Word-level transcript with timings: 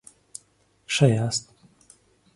ښه 0.93 1.05
یاست؟ 1.15 1.43